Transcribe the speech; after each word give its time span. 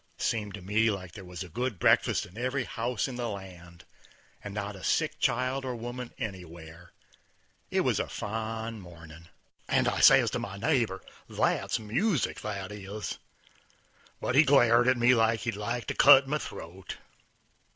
Seemed 0.17 0.55
to 0.55 0.63
me 0.63 0.89
like 0.89 1.11
there 1.11 1.23
was 1.23 1.43
a 1.43 1.47
good 1.47 1.77
breakfast 1.77 2.25
in 2.25 2.35
every 2.35 2.63
house 2.63 3.07
in 3.07 3.17
the 3.17 3.29
land, 3.29 3.85
and 4.43 4.51
not 4.51 4.75
a 4.75 4.83
sick 4.83 5.19
child 5.19 5.63
or 5.63 5.75
woman 5.75 6.11
anywhere. 6.17 6.91
It 7.69 7.81
was 7.81 7.99
a 7.99 8.07
fine 8.09 8.79
mornin'. 8.81 9.27
And 9.67 9.87
I 9.87 9.99
says 9.99 10.31
to 10.31 10.39
my 10.39 10.57
neighbor, 10.57 11.03
"That's 11.29 11.77
music, 11.77 12.41
that 12.41 12.71
is." 12.71 13.19
But 14.19 14.33
he 14.33 14.43
glared 14.43 14.87
at 14.87 14.97
me 14.97 15.13
like 15.13 15.41
he'd 15.41 15.55
like 15.55 15.85
to 15.85 15.93
cut 15.93 16.27
my 16.27 16.39
throat. 16.39 16.97